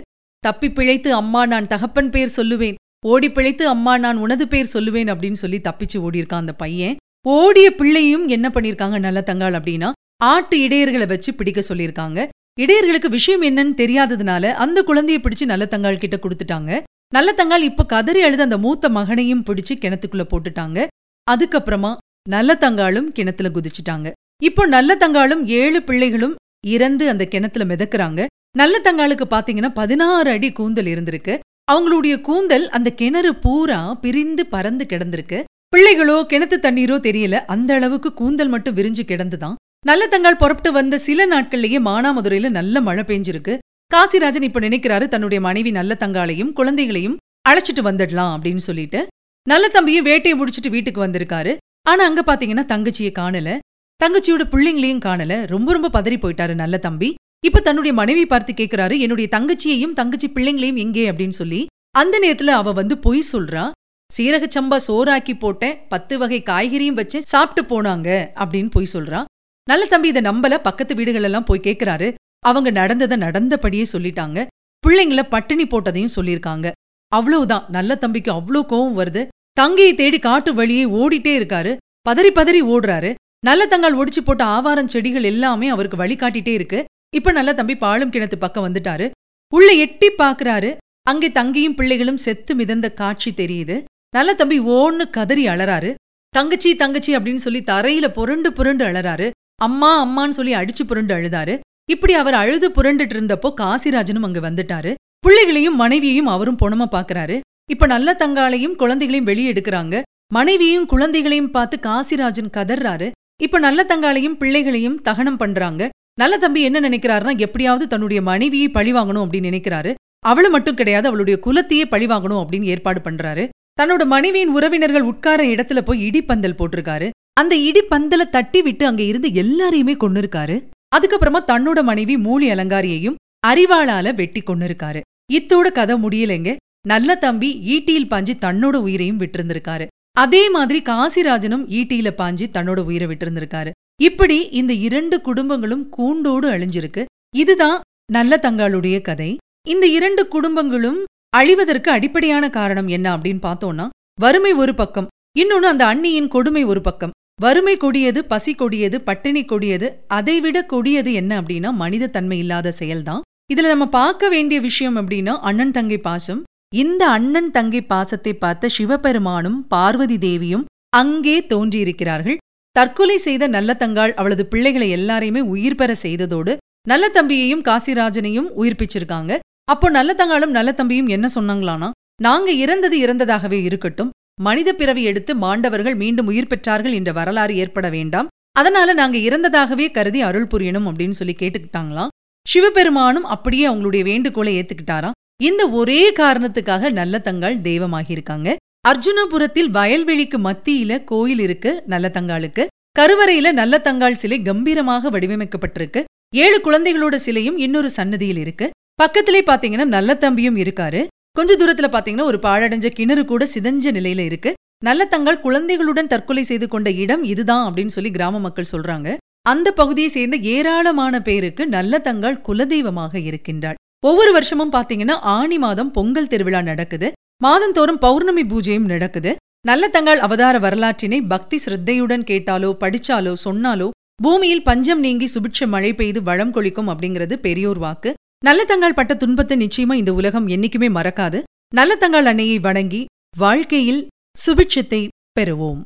தப்பி 0.47 0.69
பிழைத்து 0.71 1.15
அம்மா 1.15 1.41
நான் 1.47 1.67
தகப்பன் 1.67 2.11
பேர் 2.11 2.37
சொல்லுவேன். 2.37 2.79
ஓடி 3.07 3.29
பிழைத்து 3.31 3.65
அம்மா 3.69 3.93
நான் 3.99 4.17
உனது 4.17 4.49
பேர் 4.49 4.73
சொல்லுவேன் 4.73 5.11
அப்படின்னு 5.13 5.39
சொல்லி 5.43 5.59
தப்பிச்சு 5.59 5.99
ஓடி 6.07 6.19
இருக்கான் 6.21 6.43
அந்த 6.45 6.55
பையன். 6.63 6.97
ஓடிய 7.27 7.67
பிள்ளையும் 7.75 8.25
என்ன 8.29 8.47
பண்ணிருக்காங்க 8.55 8.99
நல்ல 8.99 9.21
தங்காள் 9.27 9.57
அப்படின்னா 9.59 9.89
ஆட்டு 10.31 10.57
இடையர்களை 10.59 11.07
வச்சு 11.07 11.31
பிடிக்க 11.35 11.61
சொல்லியிருக்காங்க. 11.69 12.27
இடையர்களுக்கு 12.61 13.09
விஷயம் 13.09 13.43
என்னன்னு 13.43 13.79
தெரியாததுனால 13.83 14.45
அந்த 14.65 14.79
குழந்தைய 14.87 15.19
பிடிச்சு 15.23 15.45
நல்லத்தங்காள் 15.53 16.03
கிட்ட 16.03 16.19
கொடுத்துட்டாங்க. 16.19 16.81
நல்லத்தங்காள் 17.15 17.69
இப்ப 17.71 17.87
கதறி 17.87 18.21
அழுத 18.23 18.43
அந்த 18.43 18.59
மூத்த 18.59 18.89
மகனையும் 18.89 19.45
பிடிச்சு 19.47 19.77
கிணத்துக்குள்ள 19.81 20.25
போட்டுட்டாங்க. 20.33 20.87
அதுக்கப்புறமா 21.27 21.93
நல்ல 22.29 22.59
தங்காளும் 22.61 23.09
கிணத்துல 23.17 23.51
குதிச்சுட்டாங்க. 23.55 24.09
இப்போ 24.43 24.63
நல்ல 24.67 24.97
தங்காளும் 25.01 25.43
ஏழு 25.63 25.81
பிள்ளைகளும் 25.83 26.37
இறந்து 26.67 27.05
அந்த 27.09 27.25
கிணத்துல 27.25 27.65
மிதக்குறாங்க. 27.65 28.21
நல்லத்தங்காளுக்கு 28.59 29.25
பாத்தீங்கன்னா 29.31 29.69
பதினாறு 29.69 30.31
அடி 30.31 30.53
கூந்தல் 30.53 30.85
இருந்திருக்கு. 30.85 31.39
அவங்களுடைய 31.73 32.21
கூந்தல் 32.21 32.69
அந்த 32.69 32.93
கிணறு 32.93 33.35
பூரா 33.35 33.95
பிரிந்து 33.95 34.47
பறந்து 34.47 34.87
கிடந்திருக்கு. 34.89 35.45
பிள்ளைகளோ 35.77 36.17
கிணத்து 36.31 36.57
தண்ணீரோ 36.59 36.97
தெரியல. 37.09 37.33
அந்த 37.33 37.75
அளவுக்கு 37.75 38.15
கூந்தல் 38.15 38.49
மட்டும் 38.49 38.77
விரிஞ்சு 38.77 39.03
கிடந்துதான். 39.07 39.55
நல்லத்தங்காள் 39.87 40.41
புறப்பட்டு 40.43 40.73
வந்த 40.73 40.99
சில 40.99 41.27
நாட்கள்லயே 41.27 41.79
மானாமதுரையில 41.89 42.51
நல்ல 42.51 42.81
மழை 42.81 43.05
பெஞ்சிருக்கு. 43.05 43.59
காசிராஜன் 43.95 44.43
இப்ப 44.43 44.61
நினைக்கிறாரு 44.61 45.09
தன்னுடைய 45.09 45.45
மனைவி 45.45 45.71
நல்லத்தங்காளையும் 45.71 46.53
குழந்தைகளையும் 46.53 47.17
அழைச்சிட்டு 47.49 47.83
வந்துடலாம் 47.83 48.37
அப்படின்னு 48.37 48.65
சொல்லிட்டு. 48.69 49.07
நல்ல 49.49 49.69
தம்பியும் 49.69 50.05
வேட்டையை 50.05 50.39
முடிச்சிட்டு 50.39 50.71
வீட்டுக்கு 50.71 51.07
வந்திருக்காரு. 51.07 51.57
ஆனா 51.89 52.05
அங்க 52.05 52.23
பாத்தீங்கன்னா 52.27 52.65
தங்கச்சியை 52.73 53.13
காணல. 53.19 53.59
தங்கச்சியோட 54.05 54.45
பிள்ளைங்களையும் 54.45 55.05
காணல. 55.05 55.47
ரொம்ப 55.47 55.73
ரொம்ப 55.73 56.03
பதறி 56.03 56.15
போயிட்டாரு 56.15 56.55
நல்ல 56.55 56.77
தம்பி. 56.77 57.15
இப்ப 57.47 57.61
தன்னுடைய 57.61 57.93
மனைவி 57.97 58.27
பார்த்து 58.27 58.53
கேக்குறாரு 58.53 58.99
என்னுடைய 58.99 59.29
தங்கச்சியையும் 59.37 59.93
தங்கச்சி 59.93 60.29
பிள்ளைங்களையும் 60.29 60.77
எங்கே? 60.77 61.11
அப்படின்னு 61.11 61.37
சொல்லி 61.41 61.67
அந்த 61.91 62.19
நேரத்துல 62.23 62.47
அவ 62.47 62.73
வந்து 62.73 62.99
பொய் 62.99 63.23
சொல்றா. 63.33 63.71
சீரக 64.17 64.45
சம்பா 64.57 64.77
சோறாக்கி 64.87 65.39
போட்டேன் 65.39 65.79
பத்து 65.89 66.19
வகை 66.19 66.43
காய்கறியும் 66.47 66.99
வச்சு 67.01 67.23
சாப்பிட்டு 67.23 67.63
போனாங்க 67.73 68.09
அப்படின்னு 68.35 68.71
பொய் 68.71 68.93
சொல்றா. 68.93 69.25
நல்ல 69.69 69.85
தம்பி 69.85 70.09
இதை 70.09 70.23
நம்பல. 70.23 70.59
பக்கத்து 70.59 70.95
வீடுகள் 70.95 71.23
எல்லாம் 71.23 71.45
போய் 71.45 71.65
கேக்குறாரு. 71.65 72.09
அவங்க 72.39 72.71
நடந்ததை 72.71 73.19
நடந்தபடியே 73.19 73.85
சொல்லிட்டாங்க. 73.93 74.47
பிள்ளைங்கள 74.85 75.23
பட்டினி 75.29 75.65
போட்டதையும் 75.65 76.15
சொல்லியிருக்காங்க. 76.17 76.71
அவ்வளவுதான். 77.13 77.67
நல்ல 77.69 77.97
தம்பிக்கு 77.97 78.33
அவ்வளோ 78.33 78.63
கோவம் 78.69 78.99
வருது. 79.01 79.27
தங்கையை 79.53 79.95
தேடி 79.95 80.19
காட்டு 80.19 80.55
வழியே 80.55 80.85
ஓடிட்டே 80.85 81.35
இருக்காரு. 81.41 81.77
பதறி 82.09 82.31
பதறி 82.39 82.63
ஓடுறாரு. 82.73 83.15
நல்ல 83.45 83.63
தங்கால் 83.67 83.99
ஒடிச்சு 84.01 84.21
போட்ட 84.25 84.45
ஆவாரம் 84.45 84.89
செடிகள் 84.89 85.23
எல்லாமே 85.23 85.69
அவருக்கு 85.69 85.97
வழிகாட்டிட்டே 85.97 86.53
இருக்கு. 86.59 86.85
இப்ப 87.16 87.33
நல்ல 87.33 87.54
தம்பி 87.54 87.76
பாலும் 87.76 88.12
கிணத்து 88.12 88.37
பக்கம் 88.38 88.66
வந்துட்டாரு. 88.66 89.11
உள்ள 89.52 89.73
எட்டி 89.85 90.09
பாக்குறாரு. 90.19 90.71
அங்கே 91.11 91.28
தங்கியும் 91.28 91.76
பிள்ளைகளும் 91.78 92.16
செத்து 92.16 92.54
மிதந்த 92.54 92.92
காட்சி 93.00 93.31
தெரியுது. 93.37 93.76
நல்ல 94.11 94.35
தம்பி 94.35 94.61
ஓன்னு 94.61 95.04
கதறி 95.11 95.45
அலறாரு. 95.47 95.90
தங்கச்சி 96.35 96.71
தங்கச்சி 96.76 97.16
அப்படின்னு 97.16 97.45
சொல்லி 97.47 97.61
தரையில 97.66 98.09
புரண்டு 98.09 98.52
புரண்டு 98.52 98.85
அழறாரு 98.85 99.31
அம்மா 99.62 99.90
அம்மான்னு 100.04 100.37
சொல்லி 100.38 100.54
அடிச்சு 100.54 100.85
புரண்டு 100.87 101.12
அழுதாரு. 101.14 101.54
இப்படி 101.90 102.14
அவர் 102.14 102.35
அழுது 102.35 102.69
புரண்டுட்டு 102.71 103.14
இருந்தப்போ 103.16 103.49
காசிராஜனும் 103.61 104.26
அங்க 104.28 104.40
வந்துட்டாரு. 104.40 104.92
பிள்ளைகளையும் 105.19 105.76
மனைவியையும் 105.76 106.26
அவரும் 106.26 106.61
பொணமா 106.62 106.87
பாக்குறாரு. 106.97 107.37
இப்ப 107.71 107.87
நல்ல 107.87 108.16
தங்காளையும் 108.19 108.76
குழந்தைகளையும் 108.76 109.28
வெளியே 109.31 109.52
எடுக்கிறாங்க. 109.52 109.97
மனைவியையும் 110.35 110.87
குழந்தைகளையும் 110.87 111.50
பார்த்து 111.50 111.76
காசிராஜன் 111.88 112.54
கதறாரு 112.57 113.09
இப்ப 113.42 113.59
நல்ல 113.59 113.81
தங்காளையும் 113.88 114.38
பிள்ளைகளையும் 114.40 115.00
தகனம் 115.00 115.37
பண்றாங்க. 115.37 115.88
நல்ல 116.14 116.38
தம்பி 116.38 116.62
என்ன 116.62 116.81
நினைக்கிறாருன்னா 116.81 117.38
எப்படியாவது 117.38 117.88
தன்னுடைய 117.88 118.23
மனைவியை 118.23 118.69
பழிவாங்கணும் 118.69 119.25
அப்படின்னு 119.25 119.49
நினைக்கிறாரு. 119.50 119.95
அவளை 120.19 120.50
மட்டும் 120.50 120.75
கிடையாது 120.75 121.09
அவளுடைய 121.09 121.38
குலத்தையே 121.47 121.85
பழிவாங்கணும் 121.90 122.40
அப்படின்னு 122.40 122.62
ஏற்பாடு 122.62 123.00
பண்றாரு. 123.00 123.49
தன்னோட 123.81 124.04
மனைவியின் 124.04 124.49
உறவினர்கள் 124.49 125.02
உட்கார 125.02 125.45
இடத்துல 125.45 125.81
போய் 125.81 126.09
இடிப்பந்தல் 126.09 126.59
போட்டிருக்காரு. 126.59 127.11
அந்த 127.40 127.57
இடிப்பந்தல 127.57 128.28
தட்டி 128.31 128.62
விட்டு 128.62 128.87
அங்க 128.87 129.02
இருந்து 129.02 129.28
எல்லாரையுமே 129.28 129.97
கொன்னிருக்காரு. 130.00 130.57
அதுக்கப்புறமா 130.97 131.40
தன்னோட 131.47 131.83
மனைவி 131.83 132.16
மூலி 132.19 132.50
அலங்காரியையும் 132.50 133.14
அறிவாளால 133.47 134.14
வெட்டி 134.14 134.42
கொன்னிருக்காரு. 134.42 135.00
இத்தோட 135.33 135.73
கதை 135.73 135.97
முடியலைங்க. 135.97 136.57
நல்ல 136.87 137.14
தம்பி 137.14 137.49
ஈட்டியில் 137.75 138.11
பாஞ்சு 138.12 138.35
தன்னோட 138.40 138.76
உயிரையும் 138.76 139.19
விட்டிருந்திருக்காரு. 139.19 139.87
அதே 140.12 140.50
மாதிரி 140.50 140.83
காசிராஜனும் 140.83 141.64
ஈட்டியில 141.78 142.11
பாஞ்சு 142.16 142.47
தன்னோட 142.52 142.78
உயிரை 142.78 143.09
விட்டிருந்திருக்காரு. 143.09 143.71
இப்படி 144.01 144.39
இந்த 144.61 144.73
இரண்டு 144.87 145.17
குடும்பங்களும் 145.27 145.85
கூண்டோடு 145.89 146.47
அழிஞ்சிருக்கு. 146.51 147.03
இதுதான் 147.37 147.81
நல்ல 148.13 148.39
தங்காளுடைய 148.43 148.97
கதை. 149.01 149.31
இந்த 149.69 149.87
இரண்டு 149.87 150.23
குடும்பங்களும் 150.35 151.01
அழிவதற்கு 151.37 151.89
அடிப்படையான 151.97 152.45
காரணம் 152.51 152.89
என்ன 152.89 153.07
அப்படின்னு 153.17 153.43
பார்த்தோம்னா 153.49 153.87
வறுமை 154.21 154.53
ஒரு 154.63 154.75
பக்கம் 154.75 155.11
இன்னொன்னு 155.41 155.69
அந்த 155.73 155.85
அண்ணியின் 155.93 156.29
கொடுமை 156.29 156.65
ஒரு 156.65 156.81
பக்கம். 156.81 157.15
வறுமை 157.41 157.75
கொடியது 157.77 158.21
பசி 158.25 158.53
கொடியது 158.55 158.97
பட்டினி 159.01 159.43
கொடியது 159.45 159.87
அதைவிட 160.07 160.59
கொடியது 160.73 161.13
என்ன 161.13 161.33
அப்படின்னா 161.41 161.71
மனித 161.73 162.11
தன்மை 162.17 162.39
இல்லாத 162.39 162.73
செயல்தான். 162.81 163.23
இதுல 163.53 163.71
நம்ம 163.75 163.87
பார்க்க 163.99 164.29
வேண்டிய 164.29 164.59
விஷயம் 164.61 164.97
அப்படின்னா 164.97 165.35
அண்ணன் 165.49 165.75
தங்கை 165.79 165.99
பாசம். 165.99 166.43
இந்த 166.75 167.03
அண்ணன் 167.09 167.51
தங்கை 167.51 167.83
பாசத்தை 167.93 168.35
பார்த்த 168.35 168.71
சிவபெருமானும் 168.77 169.59
பார்வதி 169.69 170.19
தேவியும் 170.19 170.65
அங்கே 170.97 171.37
தோன்றியிருக்கிறார்கள். 171.41 172.39
தற்கொலை 172.76 173.17
செய்த 173.19 173.47
நல்ல 173.47 173.71
தங்காள் 173.79 174.12
அவளது 174.14 174.47
பிள்ளைகளை 174.47 174.88
எல்லாரையுமே 174.97 175.41
உயிர் 175.55 175.79
பெற 175.81 175.97
செய்ததோடு 176.02 176.52
நல்ல 176.88 177.05
தம்பியையும் 177.09 177.64
காசிராஜனையும் 177.69 178.49
உயிர்ப்பிச்சிருக்காங்க. 178.61 179.33
அப்போ 179.64 179.91
நல்ல 179.91 180.11
தங்காளும் 180.14 180.55
நல்ல 180.57 180.71
தம்பியும் 180.73 181.07
என்ன 181.07 181.26
சொன்னாங்களானா 181.35 181.88
நாங்க 182.23 182.50
இறந்தது 182.52 182.97
இறந்ததாகவே 183.07 183.59
இருக்கட்டும். 183.62 184.11
மனித 184.41 184.71
பிறவி 184.73 185.02
எடுத்து 185.02 185.33
மாண்டவர்கள் 185.37 185.95
மீண்டும் 185.95 186.26
உயிர் 186.26 186.50
பெற்றார்கள் 186.52 186.93
என்ற 186.93 187.12
வரலாறு 187.12 187.55
ஏற்பட 187.57 187.88
வேண்டாம். 187.88 188.31
அதனால 188.52 188.93
நாங்க 188.93 189.17
இறந்ததாகவே 189.19 189.87
கருதி 189.91 190.21
அருள் 190.21 190.50
புரியணும் 190.55 190.88
அப்படின்னு 190.88 191.19
சொல்லி 191.21 191.37
கேட்டுக்கிட்டாங்களாம். 191.38 192.12
சிவபெருமானும் 192.47 193.29
அப்படியே 193.35 193.64
அவங்களுடைய 193.69 194.02
வேண்டுகோளை 194.02 194.52
ஏத்துக்கிட்டாராம். 194.61 195.17
இந்த 195.41 195.62
ஒரே 195.81 196.02
காரணத்துக்காக 196.12 196.91
நல்ல 196.91 197.21
தங்காள் 197.25 197.57
தெய்வமாகியிருக்காங்க. 197.69 198.49
அர்ஜுனபுரத்தில் 198.89 199.69
வயல்வெளிக்கு 199.75 200.39
மத்தியில 200.47 201.05
கோயில் 201.05 201.39
இருக்கு 201.39 201.83
நல்ல 201.87 202.11
தங்காளுக்கு. 202.15 202.67
கருவறையில 202.99 203.53
நல்ல 203.53 203.81
தங்காள் 203.85 204.19
சிலை 204.23 204.43
கம்பீரமாக 204.43 205.11
வடிவமைக்கப்பட்டிருக்கு. 205.11 206.01
ஏழு 206.35 206.59
குழந்தைகளோட 206.65 207.15
சிலையும் 207.15 207.59
இன்னொரு 207.59 207.91
சன்னதியில் 207.91 208.37
இருக்கு. 208.37 208.71
பக்கத்திலே 208.95 209.43
பாத்தீங்கன்னா 209.43 209.85
நல்ல 209.85 210.17
தம்பியும் 210.17 210.57
இருக்காரு. 210.57 211.07
கொஞ்ச 211.33 211.57
தூரத்துல 211.57 211.89
பாத்தீங்கன்னா 211.95 212.23
ஒரு 212.23 212.39
பாழடைஞ்ச 212.43 212.89
கிணறு 212.89 213.25
கூட 213.25 213.49
சிதஞ்ச 213.55 213.95
நிலையில 213.99 214.25
இருக்கு. 214.31 214.53
நல்லதங்காள் 214.85 215.41
குழந்தைகளுடன் 215.41 216.07
தற்கொலை 216.07 216.43
செய்து 216.43 216.69
கொண்ட 216.69 216.91
இடம் 216.91 217.25
இதுதான் 217.25 217.65
அப்படின்னு 217.69 217.97
சொல்லி 217.97 218.11
கிராம 218.11 218.41
மக்கள் 218.41 218.73
சொல்றாங்க. 218.73 219.17
அந்த 219.49 219.69
பகுதியை 219.73 220.11
சேர்ந்த 220.11 220.37
ஏராளமான 220.37 221.23
பேருக்கு 221.23 221.62
நல்லதங்காள் 221.67 222.43
குலதெய்வமாக 222.49 223.15
இருக்கின்றாள். 223.31 223.75
ஒவ்வொரு 224.05 224.33
வருஷமும் 224.33 224.73
பாத்தீங்கன்னா 224.73 225.17
ஆணி 225.37 225.59
மாதம் 225.59 225.91
பொங்கல் 225.91 226.31
திருவிழா 226.33 226.61
நடக்குது. 226.62 227.12
மாதந்தோறும் 227.45 227.99
பௌர்ணமி 227.99 228.43
பூஜையும் 228.43 228.91
நடக்குது. 228.93 229.31
நல்ல 229.67 229.89
தங்கள் 229.89 230.19
அவதார 230.19 230.57
வரலாற்றினை 230.59 231.19
பக்தி 231.23 231.57
சிரத்தையுடன் 231.59 232.25
கேட்டாலோ 232.31 232.71
படிச்சாலோ 232.83 233.33
சொன்னாலோ 233.45 233.89
பூமியில் 234.23 234.63
பஞ்சம் 234.63 235.01
நீங்கி 235.01 235.27
சுபிட்ச 235.35 235.67
மழை 235.67 235.95
பெய்து 235.95 236.23
வளம் 236.23 236.53
கொளிக்கும் 236.53 236.89
அப்படிங்கிறது 236.89 237.35
பெரியோர் 237.37 237.79
வாக்கு. 237.79 238.11
நல்ல 238.45 238.91
பட்ட 238.93 239.15
துன்பத்தை 239.15 239.57
நிச்சயமா 239.57 239.93
இந்த 239.93 240.13
உலகம் 240.13 240.49
என்னைக்குமே 240.49 240.91
மறக்காது. 240.99 241.41
நல்ல 241.75 241.97
தங்காள் 242.01 242.31
அன்னையை 242.33 242.59
வணங்கி 242.59 243.03
வாழ்க்கையில் 243.39 244.03
சுபிட்சத்தை 244.45 245.03
பெறுவோம். 245.41 245.83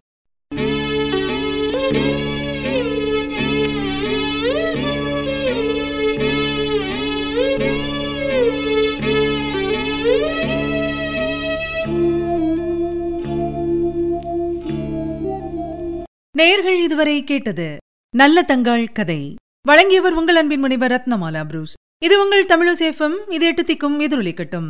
நேயர்கள் 16.37 16.83
இதுவரை 16.83 17.25
கேட்டது 17.25 17.77
நல்ல 18.17 18.45
தங்காள் 18.49 18.93
கதை. 18.93 19.35
வழங்கியவர் 19.63 20.13
உங்கள் 20.13 20.37
அன்பின் 20.37 20.61
முனைவர் 20.61 20.91
ரத்னமாலா 20.91 21.47
புரூஸ். 21.47 21.75
இது 22.05 22.23
உங்கள் 22.23 22.45
தமிழசேஃபம் 22.45 23.15
இது 23.29 23.47
எட்டு 23.47 23.63
திக்கும் 23.63 24.01
எதிரொலிக்கட்டும். 24.01 24.69